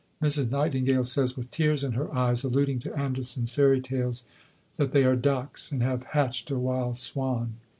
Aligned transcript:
Mrs. 0.19 0.49
Nightingale 0.49 1.03
says 1.03 1.37
with 1.37 1.51
tears 1.51 1.83
in 1.83 1.91
her 1.91 2.11
eyes 2.11 2.43
(alluding 2.43 2.79
to 2.79 2.97
Andersen's 2.97 3.53
Fairy 3.53 3.79
Tales), 3.79 4.25
that 4.77 4.93
they 4.93 5.03
are 5.03 5.15
ducks, 5.15 5.71
and 5.71 5.83
have 5.83 6.01
hatched 6.05 6.49
a 6.49 6.57
wild 6.57 6.97
swan. 6.97 7.57